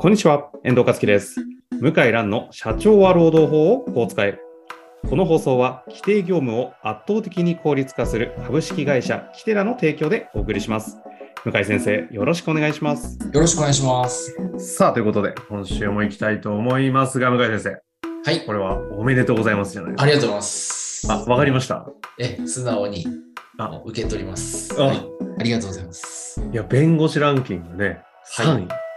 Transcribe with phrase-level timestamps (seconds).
[0.00, 1.44] こんにちは、遠藤和樹です。
[1.78, 4.38] 向井蘭の社長は労働法をこう使え。
[5.06, 10.96] この放送は規定業務を圧倒的に効率化する株式会社キテラの提供でお送りします。
[11.44, 13.18] 向井先生、よろしくお願いします。
[13.30, 14.34] よろしくお願いします。
[14.56, 17.68] さあ、ということで、今週も行きたいと思いますが、向井先生、
[18.24, 18.46] はい。
[18.46, 21.06] これはおめでとうございますじゃないですありがとうございます。
[21.08, 21.12] か。
[21.12, 21.86] あ、わかりました。
[22.18, 23.06] え、素直に
[23.58, 24.74] あ受け取ります。
[24.80, 25.06] あはい。
[25.40, 26.40] ありがとうございます。
[26.50, 28.00] いや、弁護士ランキングね、
[28.34, 28.46] 3位。
[28.46, 28.89] はい。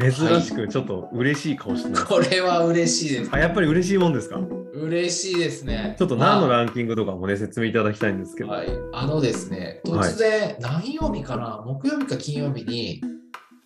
[0.00, 2.06] 珍しくちょっと嬉しい顔してます。
[2.06, 3.30] これは嬉しいです。
[3.32, 4.40] あ、やっぱり嬉しいもんですか？
[4.74, 5.94] 嬉しいですね。
[5.98, 8.52] ちょっと何のまランキングとかもね、説明いただきたいんですけど。
[8.52, 8.68] あはい。
[8.92, 13.00] あのですね、突然、何曜日かな木曜日か金曜日に、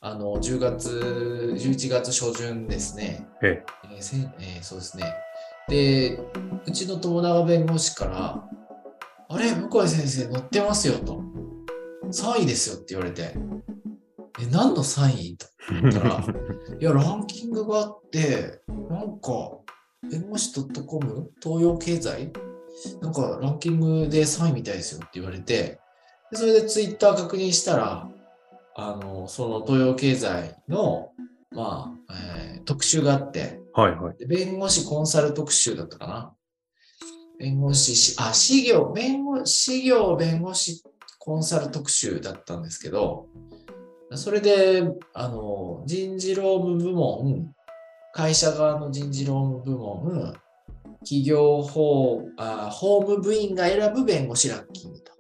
[0.01, 3.27] あの、10月、11月初旬ですね。
[3.43, 5.05] ええーせんえーそうですね。
[5.69, 6.21] で、
[6.67, 8.45] うちの友永弁護士から、
[9.31, 11.23] あれ、向井先生乗ってますよと。
[12.11, 13.35] 3位ですよって言われて、
[14.41, 16.25] え、何の3位と思ったら、
[16.81, 19.59] いや、ランキングがあって、なんか、
[20.11, 20.53] 弁護士
[20.87, 22.33] .com、東洋経済？
[23.01, 25.81] なんかランキングで3位みたいですよって言われて、
[26.31, 28.09] でそれでツイッター確認したら、
[28.77, 31.11] あの、その東洋経済の、
[31.51, 34.17] まあ、えー特集があって、はいはい。
[34.19, 36.35] で弁護士コンサル特集だったかな。
[37.39, 40.83] 弁護士し、あ、事業、弁護、事業弁護士
[41.19, 43.27] コンサル特集だったんですけど、
[44.15, 47.55] それで、あの、人事労務部門、
[48.13, 50.35] 会社側の人事労務部門、
[51.01, 55.13] 企業法、あ法務部員が選ぶ弁護士ランキングと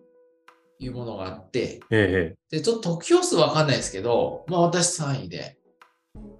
[0.78, 5.58] いうものがあって、ええで、ちょっと得票数わかんないですけど、まあ私3位で。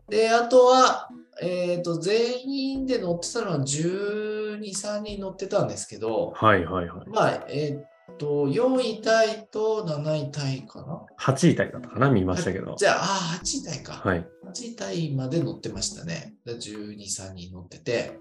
[0.09, 1.09] で、あとは、
[1.41, 7.09] えっ、と、全員で乗ってたのは12、3人乗ってたんですけど、はいはいはい。
[7.09, 12.75] まあ、えっ、と、4位タイと7位タイかな？8位タイだったかな見ましたけど。
[12.77, 13.93] じゃあ、あ、8位タイか。
[14.05, 14.19] はい。
[14.55, 16.35] 8位タイまで乗ってましたね。
[16.45, 18.19] で12、3人乗ってて。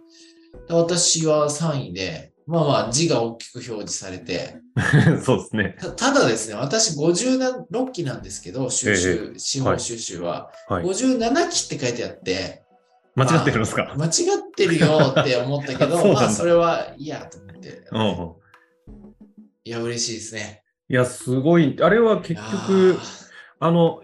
[0.67, 4.57] で私は3位で、まあまあ字が大きく表示されて、
[5.21, 5.75] そうですね。
[5.79, 10.85] たただですね、私56期なんですけど、収集、司法収集は、はい。
[10.85, 12.63] 57期って書いてあって、
[13.15, 13.93] 間違ってるんですか？
[13.97, 14.11] 間違っ
[14.55, 18.33] てるよって思ったけど、 まあそれはいいやと思って、うんうん。
[19.67, 20.63] いや、嬉しいですね。
[20.89, 21.75] いや、すごい。
[21.81, 22.97] あれは結局
[23.59, 24.01] あの、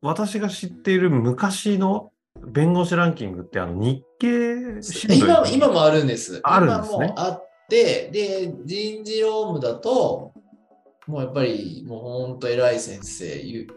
[0.00, 2.10] 私が知っている昔の
[2.44, 6.40] 弁護士ランキングって、あの、日経新聞ー今今もあるんです。
[6.42, 10.32] あるんですね今もあって、で、人事労務だと、
[11.06, 13.68] もうやっぱり、もう本当偉い先生、ゆ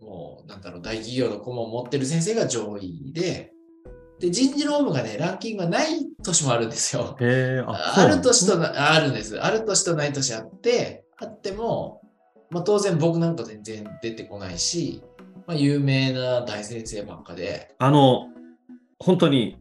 [0.00, 3.52] もうなんだろう、大企業の顧問を持ってる先生が上位で、
[4.22, 7.16] で、人事労務がね、ランキングがない年もあるんですよ。
[7.20, 8.08] へえ、あそう。
[8.08, 9.36] る年とな、あるんです。
[9.40, 12.02] ある年とない年あって、あっても、
[12.48, 15.02] まあ、当然僕なんか全然出てこないし、
[15.48, 18.28] まあ、有名な大先生ばっかで、あの、
[19.00, 19.56] 本当に、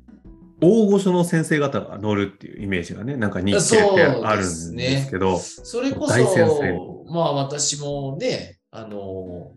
[0.61, 9.53] 大御所の先生方が乗るっていうイメージがね、なんか日経ってあるんですけど、それこ大先そ生、まあ私もね、あの、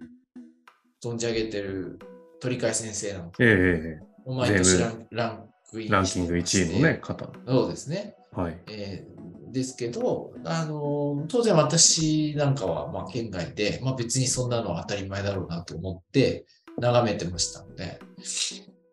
[1.05, 1.99] 存じ上げてる
[2.41, 7.29] 鳥飼先生なんか、ええええ毎年ラ税ンランクインランキング1位のね、方。
[7.47, 8.17] そうですね。
[8.33, 8.59] はい。
[8.69, 9.15] えー
[9.55, 16.45] ですけど、あの当然私なんかはまあ県外で、まあ、別にそんなのは当たり前だろうなと思って
[16.79, 18.01] 眺めてましたので、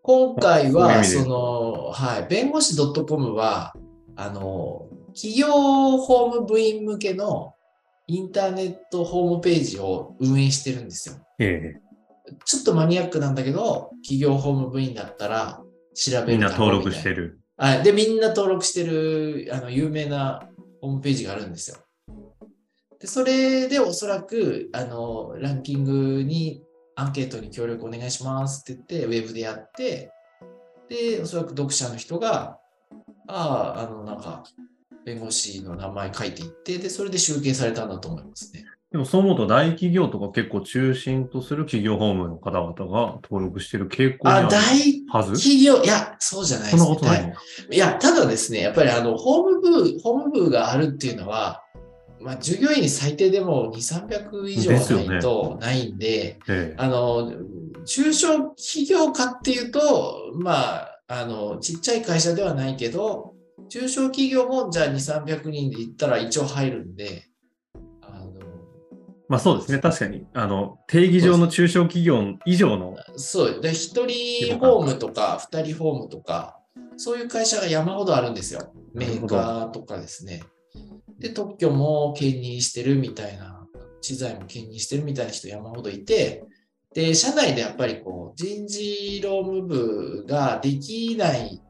[0.04, 3.74] 今回はその、はい、弁護士 .com は、
[4.16, 5.48] あの企業
[5.98, 7.56] 法務部員向けの
[8.08, 11.16] インターネットホームページを運営してるんですよ。
[11.40, 11.91] ええ
[12.46, 15.62] ちょっとマニアックなんだけど、企業法務部員だったら
[15.96, 17.40] 調べるみんな登録してる。
[17.58, 20.48] あで、みんな登録してるあの有名な
[20.82, 21.78] ホームページがあるんですよ。
[23.00, 26.64] で、それでおそらくあのランキングに
[26.96, 30.12] アンケートに協力お願いしますって言って、ウェブでやって、
[30.90, 32.60] で、おそらく読者の人が、
[33.28, 34.44] ああ、あの、なんか、
[35.06, 38.66] 弁護士の名前書いていって、で、それで集計されたんだと思いますね。
[38.92, 45.34] でもそう思うと大企業とか結構中心とする企業法務の方々が登録してる傾向にああ、る大はず？
[45.34, 46.86] 企業、いや、そうじゃないそんです。
[46.86, 46.90] ね。
[46.90, 47.34] なことないの？
[47.74, 51.64] いや、ただですね、やっぱりあの、法務部、法務部があるっていうのは、
[52.20, 56.76] まあ、従業員に最低でも2、300以上はないとないんで、ええ。
[56.78, 57.32] あの、
[57.86, 58.28] 中小
[58.58, 63.36] 企業かっていうと、まあ、あの、ちっちゃい会社ではないけど、
[63.70, 67.31] 中小企業もじゃあ2、300人で行ったら一応入るんで、
[69.32, 69.80] まあそうですね。
[69.80, 76.60] 確かに、あの、定義上の中小企業以上の、そう、で、一人ホームとか、二人ホームとか、
[76.98, 78.74] そういう会社が山ほどあるんですよ。
[78.94, 80.44] メーカーとかですね。
[81.18, 83.66] で、特許も兼任してるみたいな、
[84.02, 86.44] 知財も兼任してるみたいな人山ほどいて、
[86.94, 91.62] で、社内でやっぱりこう人事労務部ができない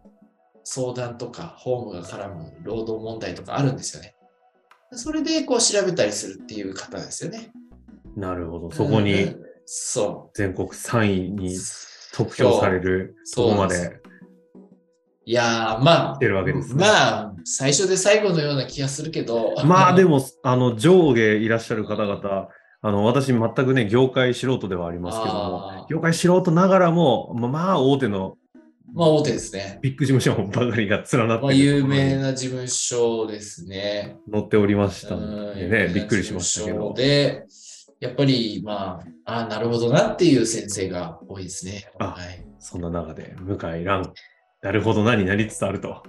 [0.63, 4.15] 相談とか、法務が絡む労働問題とかあるんですよね。
[4.93, 7.51] それでこう調べたりするっていう方ですよね。
[8.15, 8.71] なるほど。
[8.71, 11.29] そこにうんそ全国3位う。
[11.31, 11.55] に
[12.13, 14.01] 得票されるとこまで
[15.23, 16.83] いやー、まあ来、てるわけですね。
[16.83, 19.55] まあ、最初で最後のような気がするけど。
[19.63, 22.49] まあでも、も、あの、上下いらっしゃる方々、
[22.81, 28.35] あの、私全くね、業界素人ではありますけども業界素人ながらも、まあ、まあ大手の
[28.93, 29.79] まあ、大手ですね。
[29.81, 34.17] ビッグ事務所ばかりが連なってまあ、有名な事務所ですね。
[34.31, 36.93] 載っておりましたうんのでね、びっくりしましたけど。
[36.93, 37.45] で、
[38.01, 41.89] やっぱり、まあ、ああ、なるほどなっていう先生が多いですね。
[41.99, 44.13] あはい、そんな中で、向井蘭、
[44.61, 46.03] なるほどなになりつつあると。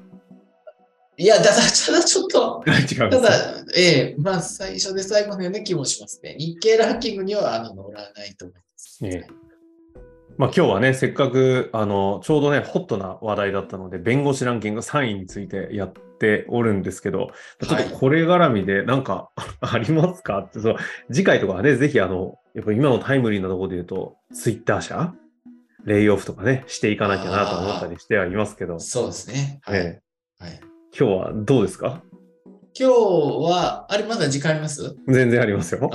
[1.16, 6.34] いや、だから、ただちょっと、 ただ、ええまあ、最初で最後のような気もしますね。
[6.38, 8.98] 日経ランキングにはあの乗らないと思います。
[9.06, 9.41] ええ
[10.38, 17.30] まあ今日はね、せっかく、あの、ちょうどね、ホットな話題だったので、弁護士ランキング3位についてやっておるんですけど、
[17.62, 19.30] ちょっとこれ絡みで、なんか、
[19.60, 20.38] ありますか？
[20.40, 20.76] って、そう、
[21.12, 25.14] 次回とかはね、ぜひ、あの、やっぱり今のタイムリーなところで言うと、ツイッター社、
[25.84, 29.60] レイオフとかね、していかなきゃなと思ったりしてはいますけど、そうですね。
[29.62, 29.78] はい。
[29.80, 30.00] え
[30.40, 30.44] え。
[30.44, 30.60] はい、
[30.98, 32.02] 今日はどうですか？
[32.78, 32.94] 今日
[33.50, 34.96] は、あれ、まだ時間あります？
[35.06, 35.90] 全然ありますよ。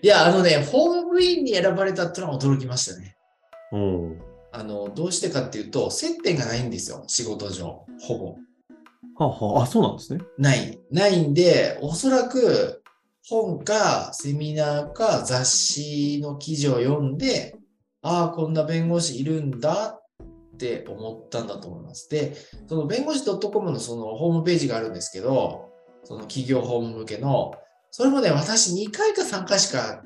[0.00, 3.16] いや、あのね、ホーム部員に選ばれたってのは驚きましたね。
[3.72, 4.18] うん。
[4.52, 8.36] あの、どうしてかっていうと、接点がないんですよ、仕事上、ほぼ。
[9.18, 10.20] はあはあ、あ、そうなんですね。
[10.38, 10.78] ない。
[10.90, 12.82] ないんで、おそらく
[13.28, 17.56] 本かセミナーか雑誌の記事を読んで、
[18.00, 20.00] ああ、こんな弁護士いるんだ
[20.56, 22.08] って思ったんだと思います。
[22.08, 22.34] で、
[22.66, 25.70] その弁護士 .com のそのホームページがあるんですけど、
[26.02, 27.54] その企業法務向けの、
[27.90, 30.02] それもね、私2回か3回しか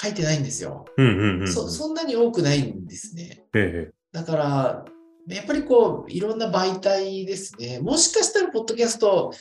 [0.00, 0.84] 書いてないんですよ。
[0.96, 1.52] うんうんうん。
[1.52, 3.44] そそんなに多くないんですね。
[3.54, 4.84] ええだから、
[5.28, 7.78] やっぱりこう、いろんな媒体ですね。
[7.80, 9.32] もしかしたら、ポッドキャスト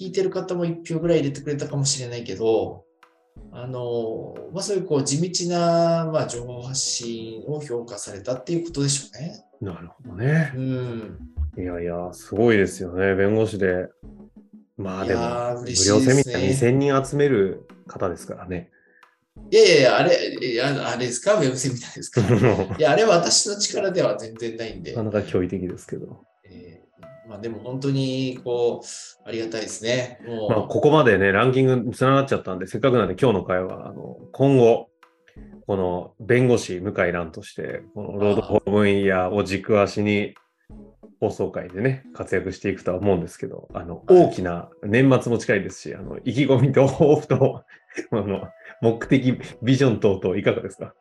[0.00, 2.84] 聞いてる方も1票ぐらい入れてくれたかもしれないけど、
[3.52, 9.44] あの、まあ、そういうこう、地道な、まあ、情報発信を評価されたっていうことでしょうね。
[9.60, 10.58] なるほどねう。
[10.58, 11.18] ん。
[11.58, 13.14] いやいや、すごいですよね。
[13.14, 13.88] 弁護士で。
[14.76, 18.70] まあでも、無料セミナーね2000人集める方ですからね。
[19.50, 21.34] いやいやいや、あれ、いやあれですか？
[21.34, 22.20] ウェブセミナーですか？
[22.78, 25.02] いや、あれは私の力では全然ないんでなか。
[25.04, 26.24] なか驚異的ですけど。
[26.44, 30.20] えーまあ、でも本当に、こう、ありがたいですね。
[30.48, 34.88] まあ、ここまでね、ランキングつながっちゃったんで、せっかくなんで今日の会は、あの今後、
[35.66, 40.34] この弁護士向井蘭として、このロードホームイヤーを軸足に、
[41.18, 44.26] 放送会でね、活躍していくとは思うんですけど、あの、はい。
[44.26, 47.64] 大きな年末も近いですし、あの、意気込みと 抱負と、
[48.10, 48.48] あの、
[48.82, 50.94] 目的、ビジョン等々いかがですか？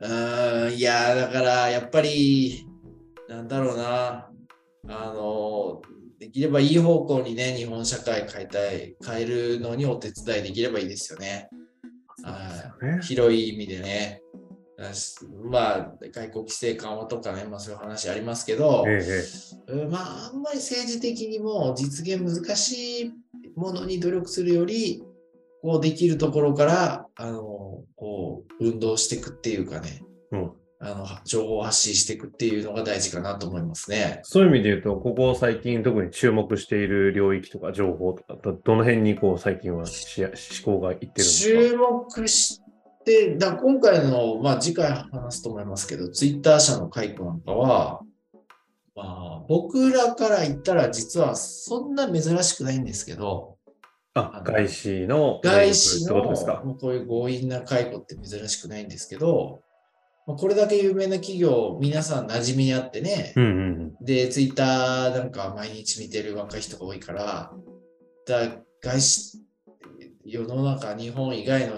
[0.00, 2.66] うーん、いや、だから、やっぱり、
[3.28, 4.30] なんだろうな、
[4.88, 5.80] あの、
[6.18, 11.48] できればいい方向にね、日本社会変えたい、変えるのにお手伝いできればいいですよね。
[12.22, 14.22] はいね広い意味でね。
[15.44, 19.02] まあ、外国規制緩和とかね、まあそういう話ありますけど、え
[19.68, 23.12] えうんまあ、あんまり政治的にも実現難しい
[23.56, 25.02] ものに努力するより、
[25.60, 30.52] こうできるところから、あの、こう、運動していくっていうかね、えうん。
[30.82, 34.20] あの、情報を発信していくっていうのが大事かなと思いますね。
[34.22, 40.32] そういう意味で言うと、ここ最近特に注目している領域とか情報とか、どどの辺にこう最近はし思
[40.64, 41.60] 考がいってるんですか？
[41.60, 42.62] 注目し
[43.04, 48.00] て、だ今回の、まあ次回話すと思いますけど、ツイッター社の解雇なんかは、
[48.96, 53.58] まあ僕らから言ったら実はそんな珍しくないんですけど、
[54.14, 56.62] あ、外資の外資のことですか？
[56.64, 59.69] もうこういう強引な解雇って珍しくないんですけど、まあ
[60.36, 67.52] これだけ有名な企業、皆さん馴染みにあってね、うんうんで、ツイッターなんか毎日見てる若い人が多いから、
[68.26, 69.38] だ外資、
[70.24, 71.74] 世の中、日本以外の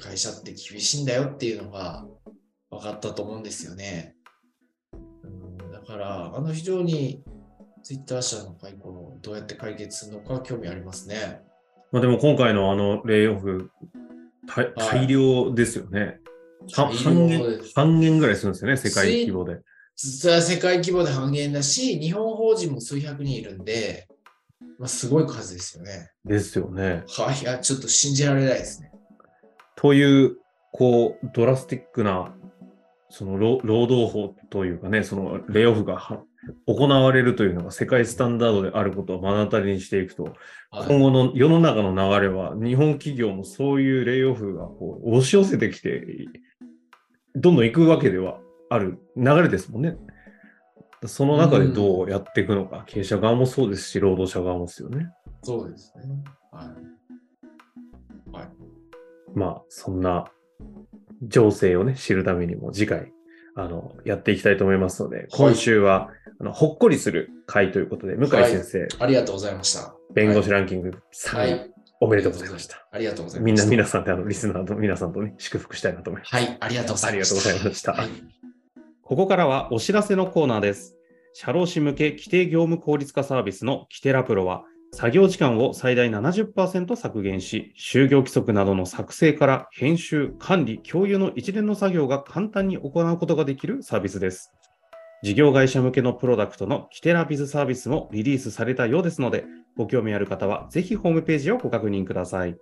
[0.00, 2.06] 会社って厳しいんだよっていうのが
[2.70, 4.14] 分かったと思うんですよね。
[5.22, 7.22] うん、だから、あの非常に
[7.82, 11.40] ツイッター社の解雇をどうやって解決するのか興味ありますね。
[11.92, 13.70] まあ、でも今回のあのレイオフ、
[14.46, 16.00] 大大量ですよね。
[16.00, 16.06] は
[16.72, 19.60] 半減半減ぐらいするんですよね、世界規模で。
[19.96, 24.08] 実は世界規模で半減だし、日本法人も数百人いるんで、
[24.78, 26.10] まあ、すごい数ですよね。
[26.24, 27.04] ですよね。
[27.08, 28.92] はい、いや、ちょっと信じられないですね。
[29.74, 30.36] という、
[30.72, 32.34] こう、ドラスティックな、
[33.08, 36.22] その労労働法というかね、そのレイオフがは
[36.66, 46.04] 行われるというのが世界スタンダードであることを目の当たりにしていくと、はい今後の世の中の流れは、日本企業もそういうレイオフがこう押し寄せてきて
[47.46, 49.96] どんどん行くわけではある流れですもんね。
[51.04, 55.06] その中でどうやっていくのか、経営者側もそうですし、労働者側もですよね。
[55.44, 56.24] そうですね。
[56.50, 56.66] はい。
[58.36, 58.48] はい。
[59.32, 60.24] まあ、そんな
[61.22, 63.12] 情勢をね、知るためにも次回、
[63.54, 66.10] あの、やっていきたいと思いますので、今週は、
[66.40, 69.94] あのほっこりする回ということで、向井先生、ありがとうございました。
[70.12, 71.75] 弁護士ランキング3位、はい。
[72.00, 72.86] おめでとうございました。
[72.90, 73.64] ありがとうございまみんな。
[73.64, 76.34] 皆さんで、あの、リスナーの皆さんとね、祝福したいなと思います。
[76.34, 76.56] はい。
[76.60, 77.50] ありがとうございました。
[77.50, 78.08] ありがとうございましたはい。
[79.02, 80.96] ここからはお知らせのコーナーです。
[81.32, 94.52] 社労士向け規定業務効率化サービスのキテラプロは、作業時間を最大70%削減し、就業規則などの作成から編集、管理、共有の一連の作業が簡単に行うことができるサービスです。
[95.22, 99.44] 事業会社向けのプロダクトのキテラビズサービスもリリースされたようですので、
[99.76, 102.56] ご興味ある方はぜひホームページをご確認ください。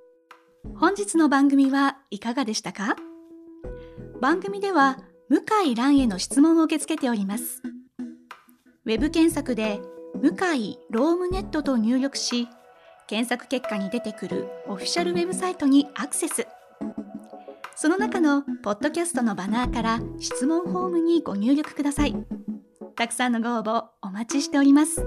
[0.77, 2.97] 本日の番組はいかがでしたか？
[4.21, 7.63] 番組では向井蘭への質問を受け付けております。
[8.87, 9.81] ウェブ検索で
[10.23, 12.49] 「向井ロームネット」と入力し
[13.09, 16.47] 検索結果に出てくるオフィシャルウェブサイトにアクセス。
[17.77, 22.15] その中のポッドキャストのバナーから質問フォームにご入力ください。
[22.97, 25.05] たくさんのご応募お待ちしております。